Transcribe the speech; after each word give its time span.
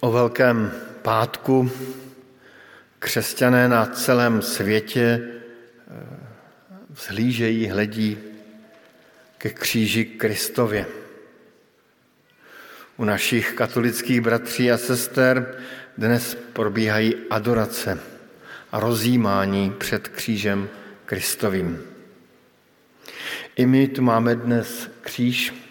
O 0.00 0.12
Velkém 0.12 0.72
pátku 1.02 1.70
křesťané 2.98 3.68
na 3.68 3.86
celém 3.86 4.42
světě 4.42 5.20
eh, 5.20 6.06
vzhlížejí, 6.90 7.66
hledí 7.66 8.18
ke 9.38 9.50
kříži 9.50 10.04
Kristově. 10.04 10.86
U 12.96 13.04
našich 13.04 13.52
katolických 13.52 14.20
bratří 14.20 14.72
a 14.72 14.78
sester 14.78 15.54
dnes 15.98 16.36
probíhají 16.52 17.14
adorace 17.30 18.00
a 18.72 18.80
rozjímání 18.80 19.70
před 19.78 20.08
křížem 20.08 20.68
Kristovým. 21.04 21.82
I 23.56 23.66
my 23.66 23.88
tu 23.88 24.02
máme 24.02 24.34
dnes 24.34 24.90
kříž, 25.00 25.65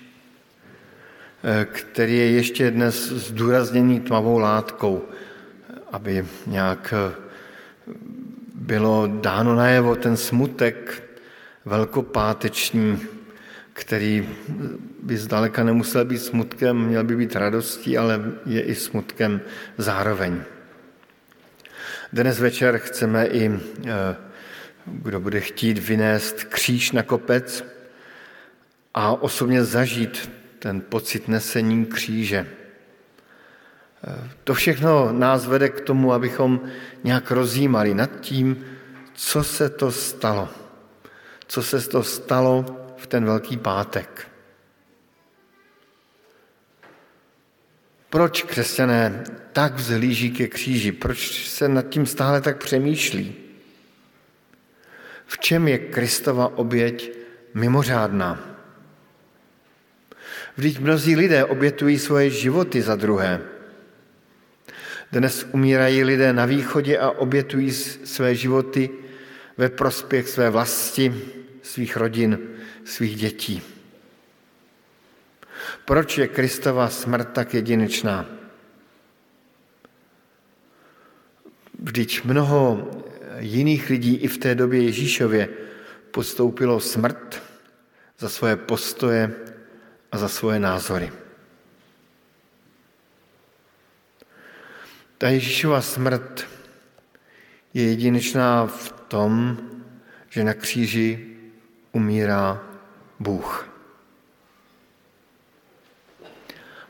který 1.65 2.17
je 2.17 2.31
ještě 2.31 2.71
dnes 2.71 2.95
zdůrazněný 3.11 3.99
tmavou 3.99 4.37
látkou, 4.37 5.05
aby 5.91 6.25
nějak 6.47 6.93
eh, 6.97 7.15
bylo 8.55 9.07
dáno 9.07 9.55
najevo 9.55 9.95
ten 9.95 10.17
smutek 10.17 11.03
velkopáteční, 11.65 13.01
který 13.73 14.29
by 15.03 15.17
zdaleka 15.17 15.63
nemusel 15.63 16.05
být 16.05 16.19
smutkem, 16.19 16.77
měl 16.77 17.03
by 17.03 17.15
být 17.15 17.35
radostí, 17.35 17.97
ale 17.97 18.21
je 18.45 18.61
i 18.61 18.75
smutkem 18.75 19.41
zároveň. 19.77 20.41
Dnes 22.13 22.39
večer 22.39 22.77
chceme 22.77 23.27
i, 23.27 23.51
eh, 23.51 24.15
kdo 24.85 25.19
bude 25.19 25.39
chtít, 25.39 25.77
vynést 25.77 26.43
kříž 26.43 26.91
na 26.91 27.03
kopec 27.03 27.65
a 28.93 29.21
osobně 29.21 29.63
zažít 29.63 30.29
ten 30.65 30.81
pocit 30.81 31.27
nesení 31.27 31.85
kříže. 31.85 32.47
Eh, 34.07 34.29
to 34.43 34.53
všechno 34.53 35.11
nás 35.13 35.45
vede 35.45 35.69
k 35.69 35.81
tomu, 35.81 36.13
abychom 36.13 36.61
nějak 37.03 37.31
rozjímali 37.31 37.93
nad 37.93 38.09
tím, 38.19 38.65
co 39.13 39.43
se 39.43 39.69
to 39.69 39.91
stalo. 39.91 40.49
Co 41.47 41.63
se 41.63 41.89
to 41.89 42.03
stalo 42.03 42.65
v 42.97 43.07
ten 43.07 43.25
velký 43.25 43.57
pátek. 43.57 44.27
Proč 48.09 48.43
křesťané 48.43 49.23
tak 49.53 49.75
vzhlíží 49.75 50.31
ke 50.31 50.47
kříži? 50.47 50.91
Proč 50.91 51.47
se 51.47 51.69
nad 51.69 51.89
tím 51.89 52.05
stále 52.05 52.41
tak 52.41 52.57
přemýšlí? 52.57 53.35
V 55.25 55.37
čem 55.37 55.67
je 55.67 55.77
Kristova 55.77 56.57
oběť 56.57 57.11
mimořádná? 57.53 58.54
Vždyť 60.57 60.79
mnozí 60.79 61.15
lidé 61.15 61.45
obětují 61.45 61.99
svoje 61.99 62.29
životy 62.29 62.81
za 62.81 62.95
druhé. 62.95 63.41
Dnes 65.11 65.47
umírají 65.51 66.03
lidé 66.03 66.33
na 66.33 66.45
východě 66.45 66.97
a 66.97 67.11
obětují 67.11 67.71
své 68.03 68.35
životy 68.35 68.89
ve 69.57 69.69
prospěch 69.69 70.29
své 70.29 70.49
vlasti, 70.49 71.15
svých 71.61 71.97
rodin, 71.97 72.39
svých 72.85 73.15
dětí. 73.15 73.61
Proč 75.85 76.17
je 76.17 76.27
Kristova 76.27 76.89
smrt 76.89 77.33
tak 77.33 77.53
jedinečná? 77.53 78.25
Vždyť 81.79 82.23
mnoho 82.23 82.91
jiných 83.39 83.89
lidí 83.89 84.15
i 84.15 84.27
v 84.27 84.37
té 84.37 84.55
době 84.55 84.83
Ježíšově 84.83 85.49
podstoupilo 86.11 86.79
smrt 86.79 87.43
za 88.19 88.29
svoje 88.29 88.55
postoje 88.55 89.31
a 90.15 90.17
za 90.17 90.31
svoje 90.31 90.63
názory. 90.63 91.11
Ta 95.19 95.27
Ježíšova 95.27 95.83
smrt 95.83 96.47
je 97.75 97.83
jedinečná 97.83 98.63
v 98.67 98.91
tom, 99.11 99.59
že 100.31 100.43
na 100.43 100.53
kříži 100.55 101.35
umírá 101.91 102.63
Bůh. 103.19 103.67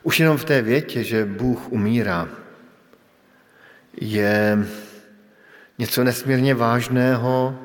Už 0.02 0.20
jenom 0.20 0.38
v 0.38 0.44
té 0.44 0.62
větě, 0.62 1.04
že 1.04 1.26
Bůh 1.26 1.72
umírá, 1.72 2.28
je 4.00 4.58
něco 5.78 6.04
nesmírně 6.04 6.54
vážného, 6.54 7.58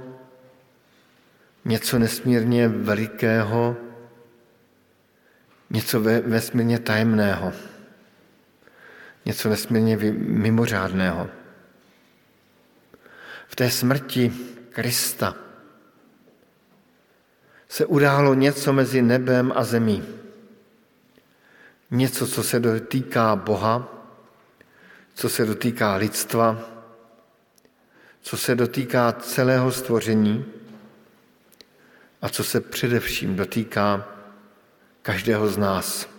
něco 1.66 2.00
nesmírně 2.00 2.68
velikého, 2.68 3.91
něco 5.72 6.00
nesmírně 6.26 6.80
tajemného, 6.80 7.54
něco 9.26 9.50
nesmírně 9.50 9.98
mimořádného. 10.18 11.30
V 13.48 13.56
té 13.56 13.72
smrti 13.72 14.34
Krista 14.70 15.36
se 17.70 17.86
událo 17.86 18.34
něco 18.34 18.74
mezi 18.74 19.02
nebem 19.02 19.54
a 19.56 19.64
zemí. 19.64 20.04
Něco, 21.92 22.28
co 22.28 22.44
se 22.44 22.59
dotýká 22.59 23.36
Boha, 23.36 24.06
co 25.14 25.30
se 25.30 25.46
dotýká 25.46 25.96
lidstva, 25.96 26.59
co 28.22 28.38
se 28.38 28.56
dotýká 28.56 29.12
celého 29.12 29.72
stvoření 29.72 30.46
a 32.22 32.30
co 32.30 32.44
se 32.44 32.62
především 32.62 33.36
dotýká 33.36 34.11
každého 35.02 35.48
z 35.48 35.58
nás, 35.58 36.10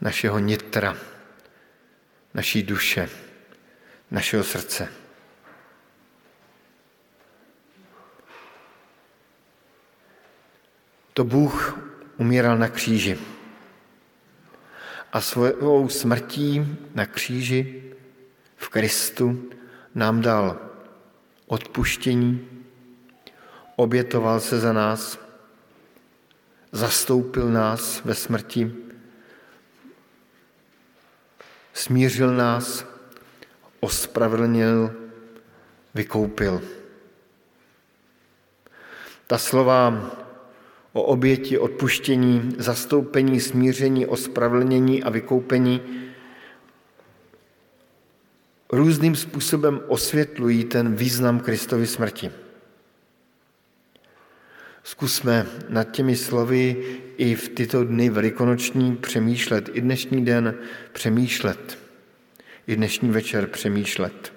našeho 0.00 0.38
nitra, 0.38 0.96
naší 2.34 2.62
duše, 2.62 3.08
našeho 4.10 4.44
srdce. 4.44 4.88
To 11.12 11.24
Bůh 11.24 11.78
umíral 12.16 12.58
na 12.58 12.68
kříži 12.68 13.18
a 15.12 15.20
svou 15.20 15.88
smrtí 15.88 16.78
na 16.94 17.06
kříži 17.06 17.82
v 18.56 18.68
Kristu 18.68 19.50
nám 19.94 20.20
dal 20.20 20.58
odpuštění, 21.46 22.48
obětoval 23.76 24.40
se 24.40 24.60
za 24.60 24.72
nás, 24.72 25.27
zastoupil 26.72 27.48
nás 27.48 28.04
ve 28.04 28.14
smrti, 28.14 28.72
smířil 31.72 32.36
nás, 32.36 32.84
ospravedlnil, 33.80 34.94
vykoupil. 35.94 36.62
Ta 39.26 39.38
slova 39.38 40.10
o 40.92 41.02
oběti, 41.02 41.58
odpuštění, 41.58 42.54
zastoupení, 42.58 43.40
smíření, 43.40 44.06
ospravedlnění 44.06 45.02
a 45.02 45.10
vykoupení 45.10 45.80
různým 48.72 49.16
způsobem 49.16 49.80
osvětlují 49.86 50.64
ten 50.64 50.94
význam 50.94 51.40
Kristovy 51.40 51.86
smrti. 51.86 52.30
Zkusme 54.88 55.46
nad 55.68 55.84
těmi 55.84 56.16
slovy 56.16 56.76
i 57.16 57.34
v 57.34 57.48
tyto 57.48 57.84
dny 57.84 58.10
velikonoční 58.10 58.96
přemýšlet, 58.96 59.70
i 59.72 59.80
dnešní 59.80 60.24
den 60.24 60.54
přemýšlet, 60.92 61.78
i 62.66 62.76
dnešní 62.76 63.10
večer 63.10 63.46
přemýšlet. 63.46 64.32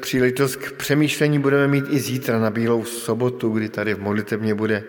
Příležitost 0.00 0.56
k 0.56 0.72
přemýšlení 0.72 1.38
budeme 1.38 1.68
mít 1.68 1.84
i 1.88 1.98
zítra 1.98 2.38
na 2.38 2.50
Bílou 2.50 2.84
sobotu, 2.84 3.50
kdy 3.50 3.68
tady 3.68 3.94
v 3.94 4.00
modlitebně 4.00 4.54
bude 4.54 4.84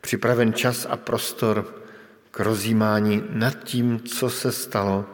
připraven 0.00 0.52
čas 0.52 0.86
a 0.90 0.96
prostor 0.96 1.82
k 2.30 2.40
rozjímání 2.40 3.24
nad 3.30 3.64
tím, 3.64 4.00
co 4.00 4.30
se 4.30 4.52
stalo 4.52 5.04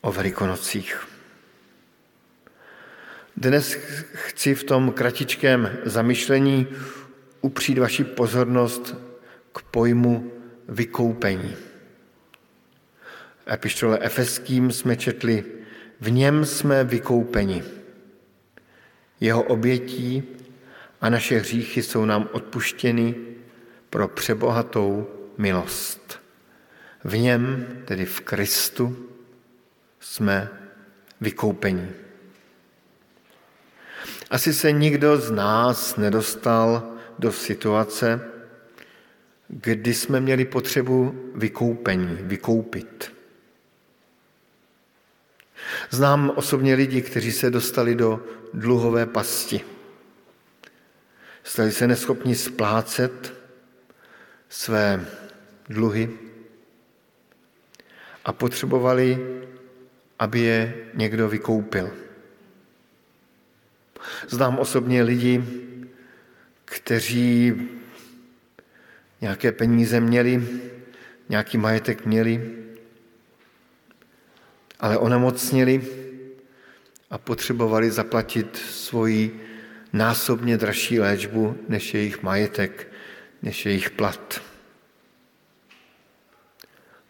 o 0.00 0.12
Velikonocích. 0.12 1.07
Dnes 3.38 3.76
chci 4.12 4.54
v 4.54 4.64
tom 4.64 4.92
kratičkém 4.92 5.78
zamyšlení 5.84 6.66
upřít 7.40 7.78
vaši 7.78 8.04
pozornost 8.04 8.94
k 9.52 9.62
pojmu 9.62 10.32
vykoupení. 10.68 11.56
Epištole 13.52 13.98
Efeským 14.00 14.72
jsme 14.72 14.96
četli, 14.96 15.44
v 16.00 16.10
něm 16.10 16.44
jsme 16.44 16.84
vykoupeni. 16.84 17.64
Jeho 19.20 19.42
obětí 19.42 20.22
a 21.00 21.10
naše 21.10 21.38
hříchy 21.38 21.82
jsou 21.82 22.04
nám 22.04 22.28
odpuštěny 22.32 23.14
pro 23.90 24.08
přebohatou 24.08 25.10
milost. 25.36 26.20
V 27.04 27.18
něm, 27.18 27.66
tedy 27.84 28.04
v 28.04 28.20
Kristu, 28.20 29.08
jsme 30.00 30.48
vykoupeni. 31.20 31.88
Asi 34.30 34.54
se 34.54 34.72
nikdo 34.72 35.16
z 35.16 35.30
nás 35.30 35.96
nedostal 35.96 36.92
do 37.18 37.32
situace, 37.32 38.20
kdy 39.48 39.94
jsme 39.94 40.20
měli 40.20 40.44
potřebu 40.44 41.14
vykoupení, 41.34 42.18
vykoupit. 42.20 43.12
Znám 45.90 46.32
osobně 46.36 46.74
lidi, 46.74 47.02
kteří 47.02 47.32
se 47.32 47.50
dostali 47.50 47.94
do 47.94 48.26
dluhové 48.54 49.06
pasti. 49.06 49.60
Stali 51.42 51.72
se 51.72 51.86
neschopni 51.86 52.34
splácet 52.34 53.34
své 54.48 55.06
dluhy 55.68 56.18
a 58.24 58.32
potřebovali, 58.32 59.18
aby 60.18 60.40
je 60.40 60.74
někdo 60.94 61.28
vykoupil. 61.28 62.07
Znám 64.28 64.58
osobně 64.58 65.02
lidi, 65.02 65.44
kteří 66.64 67.54
nějaké 69.20 69.52
peníze 69.52 70.00
měli, 70.00 70.48
nějaký 71.28 71.58
majetek 71.58 72.06
měli, 72.06 72.50
ale 74.80 74.98
onemocněli 74.98 75.82
a 77.10 77.18
potřebovali 77.18 77.90
zaplatit 77.90 78.56
svoji 78.56 79.40
násobně 79.92 80.56
dražší 80.56 81.00
léčbu 81.00 81.58
než 81.68 81.94
jejich 81.94 82.22
majetek, 82.22 82.88
než 83.42 83.66
jejich 83.66 83.90
plat. 83.90 84.42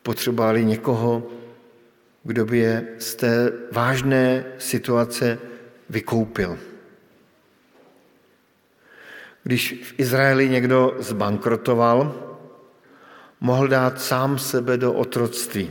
Potřebovali 0.02 0.64
někoho, 0.64 1.30
kdo 2.24 2.46
by 2.46 2.58
je 2.58 2.88
z 2.98 3.14
té 3.14 3.52
vážné 3.72 4.44
situace 4.58 5.38
vykoupil. 5.90 6.58
Když 9.48 9.72
v 9.82 10.00
Izraeli 10.00 10.48
někdo 10.48 10.96
zbankrotoval, 10.98 12.14
mohl 13.40 13.68
dát 13.68 14.00
sám 14.00 14.38
sebe 14.38 14.76
do 14.76 14.92
otroctví. 14.92 15.70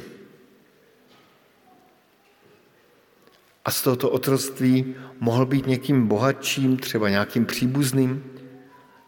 A 3.65 3.71
z 3.71 3.81
tohoto 3.81 4.09
otroctví 4.09 4.95
mohl 5.19 5.45
být 5.45 5.68
někým 5.68 6.07
bohatším, 6.07 6.77
třeba 6.77 7.09
nějakým 7.09 7.45
příbuzným, 7.45 8.24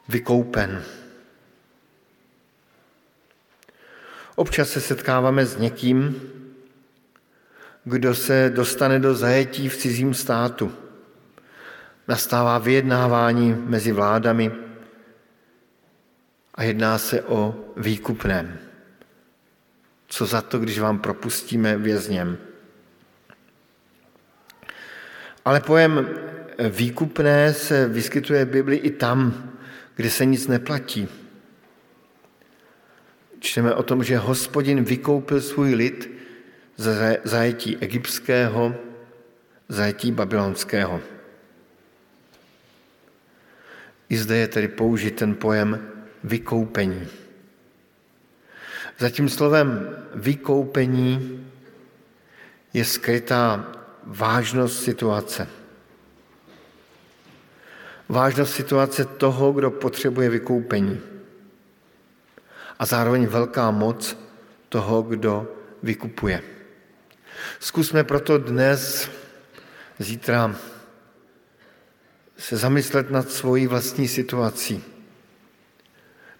vykoupen. 0.07 0.83
Občas 4.35 4.69
se 4.69 4.81
setkáváme 4.81 5.45
s 5.45 5.57
někým, 5.57 6.21
kdo 7.83 8.15
se 8.15 8.51
dostane 8.55 8.99
do 8.99 9.15
zajetí 9.15 9.69
v 9.69 9.77
cizím 9.77 10.13
státu 10.13 10.71
nastává 12.09 12.57
vyjednávání 12.57 13.53
mezi 13.53 13.91
vládami 13.91 14.51
a 16.55 16.63
jedná 16.63 16.97
se 16.97 17.21
o 17.21 17.55
výkupném. 17.77 18.59
Co 20.07 20.25
za 20.25 20.41
to, 20.41 20.59
když 20.59 20.79
vám 20.79 20.99
propustíme 20.99 21.77
vězněm? 21.77 22.37
Ale 25.45 25.59
pojem 25.59 26.09
výkupné 26.69 27.53
se 27.53 27.87
vyskytuje 27.87 28.45
v 28.45 28.49
Bibli 28.49 28.77
i 28.77 28.89
tam, 28.89 29.51
kde 29.95 30.09
se 30.09 30.25
nic 30.25 30.47
neplatí. 30.47 31.07
Čteme 33.39 33.73
o 33.73 33.83
tom, 33.83 34.03
že 34.03 34.17
hospodin 34.17 34.83
vykoupil 34.83 35.41
svůj 35.41 35.73
lid 35.73 36.09
ze 36.77 37.17
zajetí 37.23 37.77
egyptského, 37.77 38.75
zajetí 39.69 40.11
babylonského. 40.11 41.18
I 44.09 44.17
zde 44.17 44.37
je 44.37 44.47
tedy 44.47 44.67
použit 44.67 45.15
ten 45.15 45.35
pojem 45.35 45.87
vykoupení. 46.23 47.07
Za 48.99 49.09
tím 49.09 49.29
slovem 49.29 49.95
vykoupení 50.15 51.45
je 52.73 52.85
skrytá 52.85 53.71
vážnost 54.03 54.83
situace. 54.83 55.47
Vážnost 58.09 58.53
situace 58.53 59.05
toho, 59.05 59.51
kdo 59.51 59.71
potřebuje 59.71 60.29
vykoupení. 60.29 60.99
A 62.79 62.85
zároveň 62.85 63.27
velká 63.27 63.71
moc 63.71 64.17
toho, 64.69 65.01
kdo 65.01 65.55
vykupuje. 65.83 66.41
Zkusme 67.59 68.03
proto 68.03 68.37
dnes, 68.37 69.09
zítra 69.99 70.55
se 72.39 72.57
zamyslet 72.57 73.11
nad 73.11 73.31
svojí 73.31 73.67
vlastní 73.67 74.07
situací. 74.07 74.83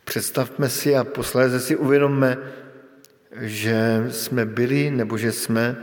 Představme 0.04 0.70
si 0.70 0.96
a 0.96 1.04
posléze 1.04 1.60
si 1.60 1.76
uvědomme, 1.76 2.38
že 3.40 4.08
jsme 4.10 4.46
byli 4.46 4.92
nebo 4.92 5.18
že 5.18 5.32
jsme 5.32 5.76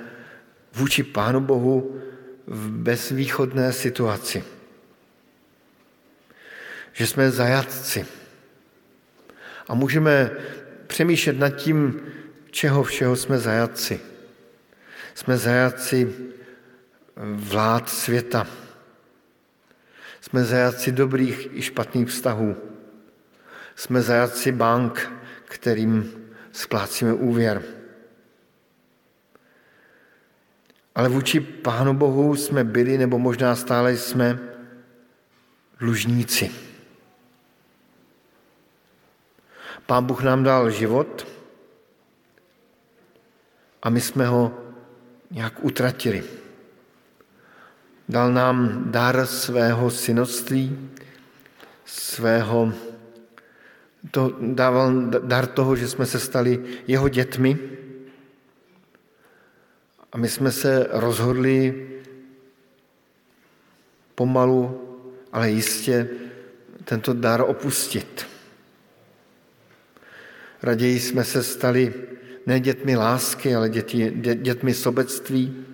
vůči 0.73 1.03
Pánu 1.03 1.41
Bohu 1.41 2.01
v 2.47 2.71
bezvýchodné 2.71 3.73
situaci. 3.73 4.45
Že 6.93 7.07
jsme 7.07 7.31
zajatci. 7.31 8.07
A 9.69 9.75
můžeme 9.75 10.31
přemýšlet 10.87 11.39
nad 11.39 11.51
tím, 11.51 12.01
čeho 12.51 12.83
všeho 12.83 13.17
jsme 13.17 13.39
zajatci. 13.39 14.01
Jsme 15.15 15.39
zajatci 15.39 16.15
vlád 17.17 17.89
světa, 17.89 18.47
jsme 20.27 20.45
zajatci 20.45 20.93
dobrých 20.93 21.49
i 21.53 21.63
špatných 21.63 22.09
vztahů. 22.09 22.57
Jsme 23.77 24.03
zajatci 24.03 24.53
bank, 24.53 25.13
kterým 25.45 26.13
splácíme 26.53 27.13
úvěr. 27.13 27.63
Ale 30.95 31.09
vůči 31.09 31.41
Pánu 31.41 31.95
Bohu 31.95 32.37
jsme 32.37 32.65
byli, 32.65 32.99
nebo 32.99 33.19
možná 33.19 33.57
stále 33.57 33.97
jsme 33.97 34.39
dlužníci. 35.79 36.51
Pán 39.87 40.05
Bůh 40.07 40.23
nám 40.23 40.43
dal 40.43 40.71
život 40.71 41.27
a 43.83 43.91
my 43.91 44.01
jsme 44.01 44.27
ho 44.27 44.59
nějak 45.31 45.65
utratili. 45.65 46.25
Dal 48.09 48.33
nám 48.33 48.85
dar 48.87 49.27
svého 49.27 49.91
synoství, 49.91 50.91
svého, 51.85 52.73
to, 54.11 54.37
dával 54.41 55.11
dar 55.11 55.47
toho, 55.47 55.77
že 55.77 55.89
jsme 55.89 56.07
se 56.07 56.21
stali 56.21 56.65
jeho 56.87 57.09
dětmi 57.09 57.59
a 60.13 60.19
my 60.19 60.29
jsme 60.29 60.53
se 60.53 60.87
rozhodli 60.91 61.89
pomalu, 64.15 64.83
ale 65.33 65.51
jistě 65.51 66.09
tento 66.85 67.13
dar 67.13 67.41
opustit. 67.41 68.27
Raději 70.63 71.01
jsme 71.01 71.25
se 71.25 71.43
stali 71.43 71.95
ne 72.47 72.61
dětmi 72.61 72.97
lásky, 72.97 73.55
ale 73.55 73.69
dětmi 74.35 74.75
sobectví, 74.75 75.67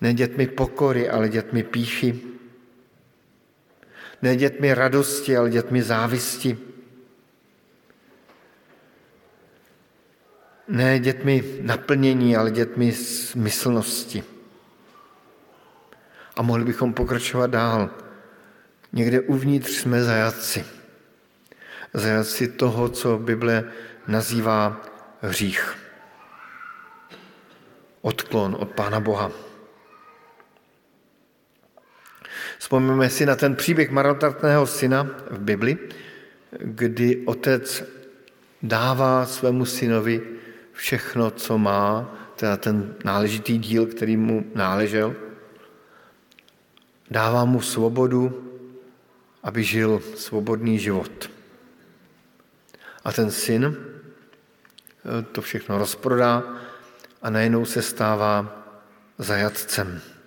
ne 0.00 0.14
dětmi 0.14 0.46
pokory, 0.46 1.10
ale 1.10 1.28
dětmi 1.28 1.62
píchy. 1.62 2.20
Ne 4.22 4.36
dětmi 4.36 4.74
radosti, 4.74 5.36
ale 5.36 5.50
dětmi 5.50 5.82
závisti. 5.82 6.58
Ne 10.68 10.98
dětmi 10.98 11.44
naplnění, 11.60 12.36
ale 12.36 12.50
dětmi 12.50 12.92
smyslnosti. 12.92 14.24
A 16.36 16.42
mohli 16.42 16.64
bychom 16.64 16.94
pokračovat 16.94 17.50
dál. 17.50 17.90
Někde 18.92 19.20
uvnitř 19.20 19.70
jsme 19.70 20.02
zajatci. 20.02 20.64
Zajatci 21.94 22.48
toho, 22.48 22.88
co 22.88 23.18
Bible 23.18 23.64
nazývá 24.08 24.80
hřích. 25.20 25.76
Odklon 28.02 28.56
od 28.60 28.70
Pána 28.70 29.00
Boha. 29.00 29.49
Vzpomeneme 32.60 33.10
si 33.10 33.26
na 33.26 33.36
ten 33.36 33.56
příběh 33.56 33.90
marnotratného 33.90 34.66
syna 34.66 35.08
v 35.30 35.38
Bibli, 35.40 35.78
kdy 36.58 37.24
otec 37.26 37.84
dává 38.62 39.26
svému 39.26 39.64
synovi 39.64 40.20
všechno, 40.72 41.30
co 41.30 41.58
má, 41.58 42.14
teda 42.36 42.56
ten 42.56 42.94
náležitý 43.04 43.58
díl, 43.58 43.86
který 43.86 44.16
mu 44.16 44.44
náležel. 44.54 45.16
Dává 47.10 47.44
mu 47.44 47.60
svobodu, 47.60 48.52
aby 49.42 49.64
žil 49.64 50.02
svobodný 50.16 50.78
život. 50.78 51.30
A 53.04 53.12
ten 53.12 53.30
syn 53.30 53.64
eh, 53.72 55.22
to 55.32 55.42
všechno 55.42 55.78
rozprodá 55.78 56.44
a 57.22 57.30
najednou 57.30 57.64
se 57.64 57.82
stává 57.82 58.64
zajatcem. 59.18 60.19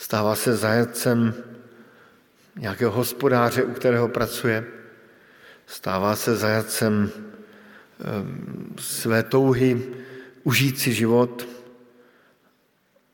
Stává 0.00 0.34
se 0.34 0.56
zajatcem 0.56 1.34
nějakého 2.56 2.90
hospodáře, 2.92 3.62
u 3.62 3.72
kterého 3.72 4.08
pracuje. 4.08 4.64
Stává 5.66 6.16
se 6.16 6.36
zajacem 6.36 7.10
své 8.78 9.22
touhy 9.22 9.94
užít 10.42 10.78
si 10.78 10.92
život, 10.92 11.48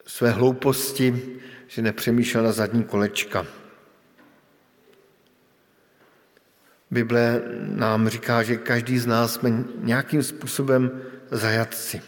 své 0.07 0.31
hlouposti, 0.31 1.39
že 1.67 1.83
nepřemýšlel 1.83 2.45
na 2.45 2.53
zadní 2.53 2.85
kolečka. 2.85 3.47
Bible 6.91 7.43
nám 7.59 8.09
říká, 8.09 8.43
že 8.43 8.57
každý 8.57 8.99
z 8.99 9.07
nás 9.07 9.35
jsme 9.35 9.65
nějakým 9.77 10.23
způsobem 10.23 11.03
zajatci. 11.31 12.03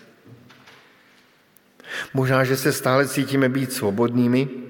Možná, 2.14 2.44
že 2.44 2.56
se 2.56 2.73
stále 2.73 3.08
cítíme 3.08 3.49
být 3.49 3.73
svobodnými, 3.73 4.68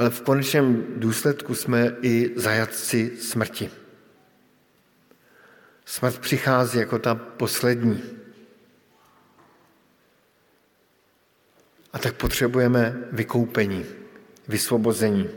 ale 0.00 0.10
v 0.10 0.20
konečném 0.20 0.86
důsledku 0.96 1.54
jsme 1.54 1.96
i 2.02 2.30
zajatci 2.36 3.16
smrti. 3.20 3.70
Smrt 5.84 6.18
přichází 6.18 6.78
jako 6.78 6.98
ta 6.98 7.14
poslední. 7.14 8.02
A 11.92 11.98
tak 11.98 12.14
potřebujeme 12.14 12.96
vykoupení, 13.12 13.84
vysvobození. 14.48 15.28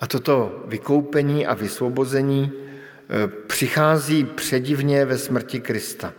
A 0.00 0.06
toto 0.06 0.64
vykoupení 0.66 1.46
a 1.46 1.54
vysvobození 1.54 2.52
e, 2.52 3.28
přichází 3.28 4.24
předivně 4.24 5.04
ve 5.04 5.18
smrti 5.18 5.60
Krista. 5.60 6.14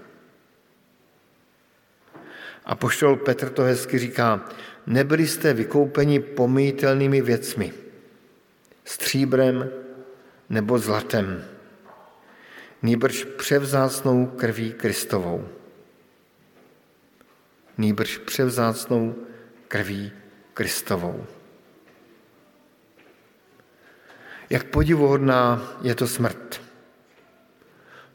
A 2.69 2.75
poštol 2.75 3.15
Petr 3.15 3.49
to 3.49 3.63
hezky 3.63 3.97
říká, 3.97 4.45
nebyli 4.87 5.27
jste 5.27 5.53
vykoupeni 5.53 6.19
pomítelnými 6.19 7.21
věcmi, 7.21 7.73
stříbrem 8.85 9.69
nebo 10.49 10.79
zlatem, 10.79 11.45
nýbrž 12.81 13.23
převzácnou 13.23 14.25
krví 14.25 14.73
Kristovou. 14.73 15.47
Nýbrž 17.77 18.17
převzácnou 18.17 19.15
krví 19.67 20.11
Kristovou. 20.53 21.25
Jak 24.49 24.63
podivuhodná 24.63 25.73
je 25.81 25.95
to 25.95 26.07
smrt. 26.07 26.61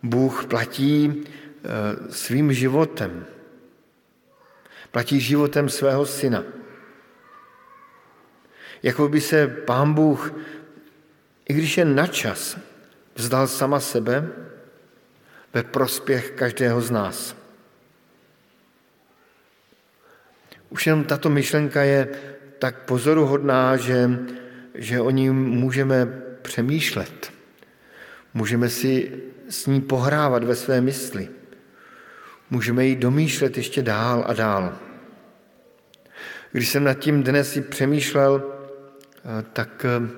Bůh 0.03 0.47
platí 0.47 1.25
eh, 1.25 2.13
svým 2.13 2.53
životem. 2.53 3.27
Platí 4.95 5.21
životem 5.21 5.69
svého 5.69 6.07
syna. 6.07 6.45
Jako 8.83 9.09
by 9.09 9.21
se 9.21 9.47
pán 9.47 9.95
Bůh, 9.95 10.35
i 11.49 11.53
když 11.55 11.79
je 11.79 11.85
na 11.85 12.07
čas, 12.07 12.59
vzdal 13.15 13.47
sama 13.47 13.81
sebe 13.81 14.29
ve 15.55 15.63
prospěch 15.63 16.31
každého 16.31 16.81
z 16.81 16.91
nás. 16.91 17.37
Už 20.71 20.87
jenom 20.87 21.05
tato 21.05 21.31
myšlenka 21.31 21.83
je 21.83 22.09
tak 22.59 22.85
pozoruhodná, 22.85 23.77
že, 23.77 24.11
že 24.75 25.01
o 25.01 25.11
ní 25.11 25.31
můžeme 25.31 26.07
přemýšlet. 26.43 27.33
Můžeme 28.35 28.69
si 28.69 29.23
s 29.49 29.67
ní 29.67 29.81
pohrávat 29.81 30.45
ve 30.45 30.55
své 30.55 30.81
mysli. 30.81 31.29
Můžeme 32.55 32.87
ji 32.87 32.97
domýšlet 32.97 33.57
ještě 33.57 33.83
dál 33.83 34.25
a 34.27 34.33
dál. 34.33 34.79
Když 36.53 36.69
jsem 36.69 36.85
nad 36.85 36.95
tím 36.95 37.23
dnes 37.23 37.57
i 37.57 37.61
přemýšlel, 37.61 38.43
eh, 38.43 39.45
tak, 39.53 39.85
eh, 39.85 40.09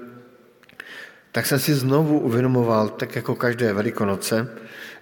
tak 1.33 1.47
jsem 1.47 1.59
si 1.59 1.75
znovu 1.75 2.21
uvědomoval, 2.21 2.88
tak 2.88 3.16
jako 3.16 3.35
každé 3.35 3.73
velikonoce, 3.73 4.49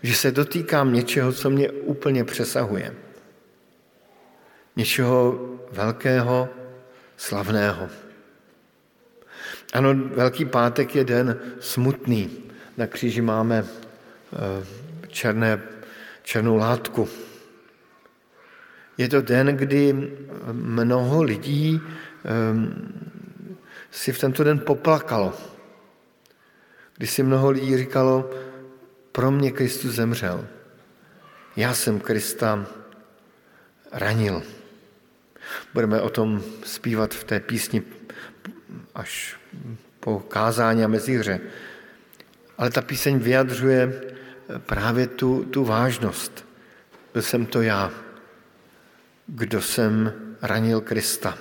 že 0.03 0.15
se 0.15 0.31
dotýkám 0.31 0.95
něčeho, 0.95 1.33
co 1.33 1.51
mě 1.51 1.71
úplně 1.71 2.25
přesahuje. 2.25 2.95
Něčeho 4.77 5.39
velkého, 5.73 6.49
slavného. 7.17 7.89
Ano, 9.73 9.95
Velký 9.95 10.45
pátek 10.45 10.95
je 10.95 11.05
den 11.05 11.39
smutný. 11.61 12.31
Na 12.79 12.87
kříži 12.87 13.21
máme 13.21 13.67
eh, 13.67 14.67
černé, 15.09 15.74
černou 16.25 16.57
látku. 16.57 17.09
Je 18.99 19.09
to 19.09 19.21
den, 19.21 19.47
kdy 19.47 20.13
mnoho 20.53 21.23
lidí 21.23 21.81
eh, 21.81 22.31
si 23.91 24.13
v 24.13 24.19
tento 24.19 24.45
den 24.45 24.59
poplakalo. 24.59 25.37
Kdy 26.97 27.07
si 27.07 27.23
mnoho 27.23 27.51
lidí 27.51 27.77
říkalo, 27.77 28.31
pro 29.13 29.31
mě 29.31 29.51
Kristus 29.53 29.95
zemřel. 29.95 30.47
Já 31.57 31.75
jsem 31.75 32.01
Krista 32.01 32.67
ranil. 33.93 34.43
Budeme 35.75 36.01
o 36.01 36.11
tom 36.11 36.43
zpívat 36.65 37.15
v 37.15 37.25
té 37.25 37.41
písni 37.41 37.83
až 38.95 39.37
po 40.01 40.21
kázání 40.21 40.85
a 40.85 40.89
mezihře. 40.89 41.41
Ale 42.59 42.71
ta 42.71 42.83
píseň 42.83 43.19
vyjadřuje 43.19 44.15
právě 44.59 45.07
tu, 45.07 45.45
tu 45.45 45.65
vážnost. 45.65 46.47
Byl 47.13 47.23
jsem 47.23 47.47
to 47.47 47.63
já, 47.63 47.91
kdo 49.27 49.63
jsem 49.63 50.13
ranil 50.43 50.81
Krista, 50.81 51.39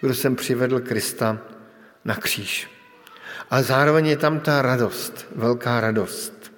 kdo 0.00 0.14
jsem 0.14 0.36
přivedl 0.36 0.80
Krista 0.80 1.38
na 2.04 2.16
kříž. 2.16 2.70
Ale 3.50 3.62
zároveň 3.62 4.06
je 4.06 4.16
tam 4.16 4.40
ta 4.40 4.62
radost, 4.62 5.26
velká 5.34 5.80
radost, 5.80 6.52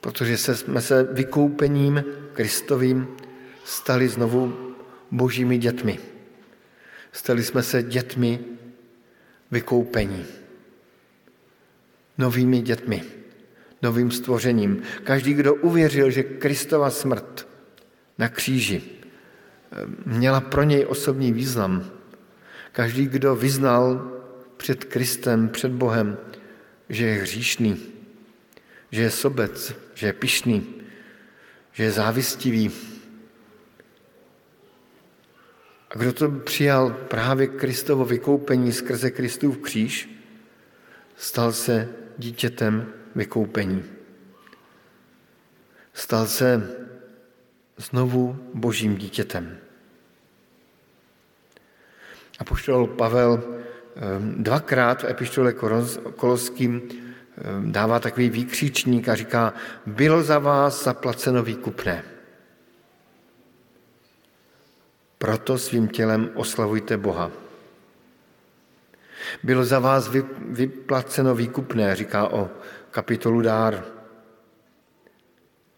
protože 0.00 0.36
jsme 0.36 0.80
se 0.80 1.02
vykoupením 1.02 2.04
Kristovým 2.32 3.16
stali 3.64 4.08
znovu 4.08 4.74
božími 5.10 5.58
dětmi. 5.58 5.98
Stali 7.12 7.44
jsme 7.44 7.62
se 7.62 7.82
dětmi 7.82 8.38
vykoupení. 9.50 10.26
Novými 12.18 12.62
dětmi, 12.62 13.04
novým 13.82 14.10
stvořením. 14.10 14.82
Každý, 15.04 15.34
kdo 15.34 15.54
uvěřil, 15.54 16.10
že 16.10 16.22
Kristova 16.22 16.90
smrt 16.90 17.48
na 18.18 18.28
kříži 18.28 18.82
eh, 18.82 19.76
měla 20.06 20.40
pro 20.40 20.62
něj 20.62 20.86
osobní 20.88 21.32
význam, 21.32 21.90
každý, 22.72 23.06
kdo 23.06 23.36
vyznal 23.36 24.12
před 24.56 24.84
Kristem, 24.84 25.48
před 25.48 25.72
Bohem, 25.72 26.18
že 26.88 27.06
je 27.06 27.22
hříšný, 27.22 27.76
že 28.90 29.02
je 29.02 29.10
sobec, 29.10 29.74
že 29.94 30.06
je 30.06 30.12
pišný, 30.12 30.74
že 31.72 31.84
je 31.84 31.90
závistivý, 31.92 32.70
a 35.90 35.98
kdo 35.98 36.12
to 36.12 36.30
přijal 36.30 36.90
právě 36.90 37.46
Kristovo 37.46 38.04
vykoupení 38.04 38.72
skrze 38.72 39.10
Kristův 39.10 39.58
kříž, 39.58 40.10
stal 41.16 41.52
se 41.52 41.88
dítětem 42.18 42.99
vykoupení. 43.14 43.84
Stal 45.94 46.26
se 46.26 46.76
znovu 47.76 48.50
božím 48.54 48.96
dítětem. 48.96 49.58
A 52.38 52.44
poštol 52.44 52.86
Pavel 52.86 53.42
ehm, 53.96 54.44
dvakrát 54.44 55.02
v 55.02 55.08
epištole 55.08 55.52
Koloským 56.16 56.82
ehm, 56.82 57.72
dává 57.72 58.00
takový 58.00 58.30
výkřičník 58.30 59.08
a 59.08 59.14
říká, 59.14 59.54
bylo 59.86 60.22
za 60.22 60.38
vás 60.38 60.84
zaplaceno 60.84 61.42
výkupné. 61.42 62.04
Proto 65.18 65.58
svým 65.58 65.88
tělem 65.88 66.30
oslavujte 66.34 66.96
Boha. 66.96 67.30
Bylo 69.42 69.64
za 69.64 69.78
vás 69.78 70.10
vyplaceno 70.38 71.34
výkupné, 71.34 71.96
říká 71.96 72.28
o 72.28 72.50
kapitolu 72.90 73.42
dár. 73.42 73.84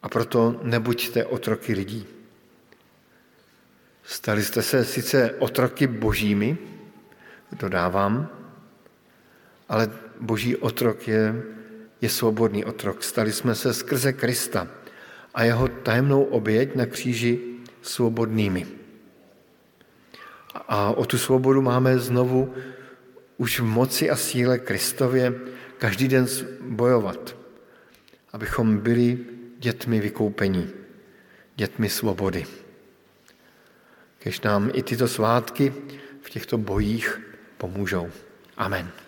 A 0.03 0.09
proto 0.09 0.61
nebuďte 0.63 1.25
otroky 1.25 1.73
lidí. 1.73 2.07
Stali 4.05 4.43
jste 4.43 4.63
se 4.63 4.85
sice 4.85 5.31
otroky 5.39 5.87
božími, 5.87 6.59
dodávám, 7.53 8.29
ale 9.69 9.91
boží 10.21 10.57
otrok 10.57 11.09
je, 11.09 11.43
je 12.01 12.09
svobodný 12.09 12.65
otrok. 12.65 13.03
Stali 13.03 13.33
jsme 13.33 13.55
se 13.55 13.75
skrze 13.75 14.13
Krista 14.13 14.69
a 15.35 15.45
jeho 15.45 15.69
tajemnou 15.69 16.23
oběť 16.23 16.75
na 16.75 16.87
kříži 16.87 17.41
svobodnými. 17.83 18.67
A 20.69 20.91
o 20.93 21.05
tu 21.05 21.19
svobodu 21.19 21.63
máme 21.63 21.99
znovu 21.99 22.55
už 23.37 23.61
v 23.61 23.65
moci 23.65 24.11
a 24.11 24.17
síle 24.17 24.59
Kristově 24.59 25.35
každý 25.83 26.09
den 26.09 26.27
bojovat, 26.61 27.37
abychom 28.33 28.79
byli 28.79 29.19
dětmi 29.59 30.01
vykoupení, 30.01 30.71
dětmi 31.57 31.89
svobody. 31.89 32.47
Kež 34.19 34.41
nám 34.41 34.71
i 34.75 34.83
tyto 34.83 35.09
svátky 35.09 35.75
v 36.23 36.31
těchto 36.31 36.59
bojích 36.59 37.21
pomůžou. 37.59 38.11
Amen. 38.57 39.02